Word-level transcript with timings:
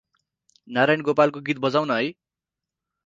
नारायण 0.67 1.03
गोपालको 1.09 1.43
गीत 1.49 1.61
बजाउन 1.67 1.95
है। 1.97 2.01